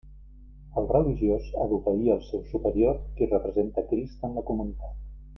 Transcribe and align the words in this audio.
El 0.81 0.87
religiós 0.91 1.49
ha 1.51 1.67
d'obeir 1.73 2.09
el 2.15 2.23
seu 2.29 2.41
superior, 2.53 2.97
qui 3.19 3.27
representa 3.33 3.83
Crist 3.91 4.25
en 4.29 4.35
la 4.39 4.45
comunitat. 4.53 4.97